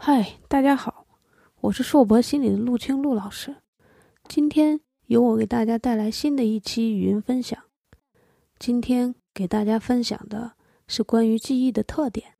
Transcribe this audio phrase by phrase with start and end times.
[0.00, 1.06] 嗨，大家好，
[1.60, 3.56] 我是硕博心理的陆清陆老师。
[4.28, 7.60] 今天由我给大家带来新的一期语音分享。
[8.60, 10.52] 今天给大家分享的
[10.86, 12.34] 是关于记忆的特点。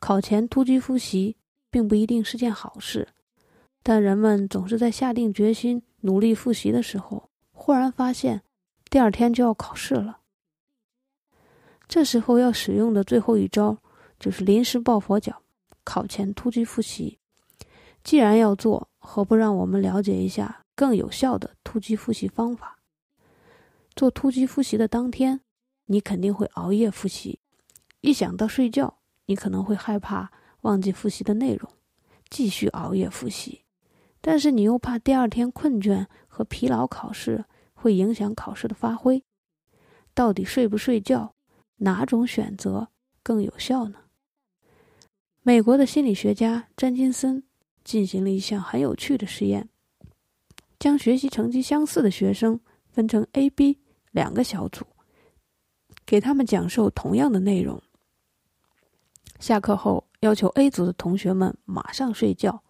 [0.00, 1.36] 考前突击复习
[1.70, 3.08] 并不一定是件好事，
[3.82, 8.40] 但人们总是在下定决心努力复习的时候，忽然发现
[8.88, 10.20] 第二天就要考试了。
[11.86, 13.76] 这时候要使用的最后一招
[14.18, 15.42] 就是临时抱佛脚。
[15.84, 17.18] 考前突击复习，
[18.02, 22.78] 既然要做，何不让我们了解一下更有效的突击复习方法？
[23.94, 25.40] 做突击复习的当天，
[25.86, 27.40] 你肯定会熬夜复习。
[28.00, 30.30] 一想到睡觉，你可能会害怕
[30.62, 31.70] 忘记复习的内容，
[32.30, 33.64] 继续熬夜复习。
[34.20, 39.24] 但是你又怕第二天困倦和疲劳，考试会影响考试的发挥。
[40.14, 41.34] 到底睡不睡觉，
[41.76, 42.88] 哪种选择
[43.22, 43.98] 更有效呢？
[45.42, 47.42] 美国的心理学家詹金森
[47.82, 49.70] 进行了一项很有趣的实验，
[50.78, 52.60] 将学习成绩相似的学生
[52.90, 53.78] 分成 A、B
[54.10, 54.84] 两个小组，
[56.04, 57.82] 给他们讲授同样的内容。
[59.38, 62.62] 下课后，要求 A 组的同学们马上睡觉，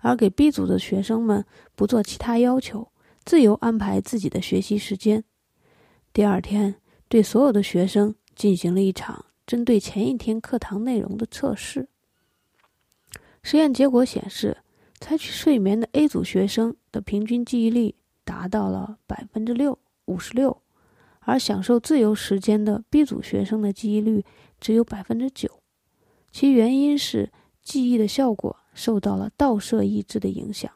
[0.00, 1.42] 而给 B 组的学生们
[1.74, 2.92] 不做其他要求，
[3.24, 5.24] 自由安排自己的学习时间。
[6.12, 6.74] 第二天，
[7.08, 11.88] 对所有的学生进行了一场针对前一天课堂内容的测试。
[13.44, 14.56] 实验结果显示，
[15.00, 20.62] 采取睡眠的 A 组学生的平均记忆力达到了百分之六五十六，
[21.20, 24.24] 而享受自由时间的 B 组学生的记忆率
[24.58, 25.60] 只有百分之九。
[26.32, 27.30] 其原因是
[27.62, 30.70] 记忆的效果受到了倒射抑制的影响。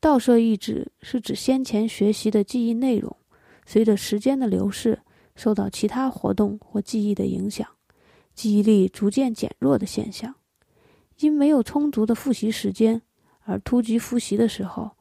[0.00, 3.16] 倒射抑制是指先前学习的记忆内容，
[3.64, 5.00] 随着时间的流逝，
[5.36, 7.66] 受到其他活动或记忆的影响，
[8.34, 10.35] 记忆力逐渐减弱的现象。
[11.20, 13.02] 因没有充足的复习时间
[13.44, 14.96] 而突击复习的时候，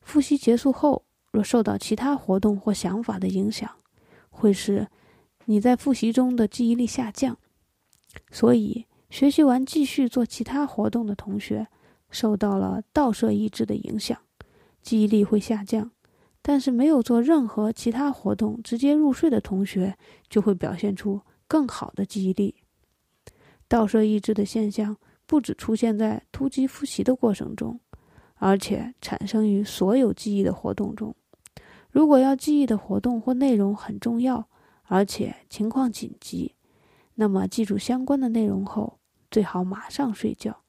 [0.00, 3.70] 复习结束后若受到其他活动或想法的影响，
[4.30, 4.88] 会使
[5.44, 7.38] 你在复习中的记忆力下降。
[8.30, 11.68] 所以，学习完继续做其他活动的同学，
[12.10, 14.18] 受到了倒射抑制的影响，
[14.82, 15.90] 记忆力会下降；
[16.42, 19.96] 但是没有做任何其他活动直接入睡的同学，
[20.28, 22.56] 就会表现出更好的记忆力。
[23.68, 24.96] 倒射抑制的现象。
[25.26, 27.80] 不只出现在突击复习的过程中，
[28.36, 31.14] 而且产生于所有记忆的活动中。
[31.90, 34.48] 如果要记忆的活动或内容很重要，
[34.84, 36.54] 而且情况紧急，
[37.14, 38.98] 那么记住相关的内容后，
[39.30, 40.62] 最好马上睡觉。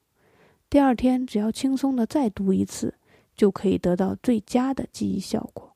[0.70, 2.94] 第二天只要轻松的再读一次，
[3.36, 5.74] 就可以得到最佳的记忆效果。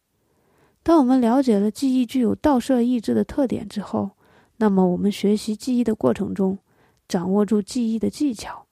[0.82, 4.10] 当我们了解了记忆具有倒射抑制的特点之后，
[4.56, 6.59] 那么我们学习记忆的过程中，
[7.06, 8.66] 掌握住记忆的技巧。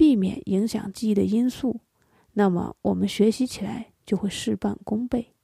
[0.00, 1.82] 避免影响记忆的因素，
[2.32, 5.34] 那么我们学习起来就会事半功倍。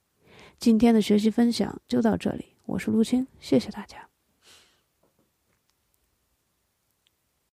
[0.57, 4.09] 今天的学习分享就到这里，我是陆青，谢谢大家。